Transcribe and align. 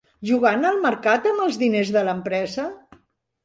Jugant 0.27 0.65
al 0.69 0.79
mercat 0.85 1.29
amb 1.33 1.45
els 1.45 1.61
diners 1.67 1.95
de 1.99 2.05
l'empresa? 2.11 2.69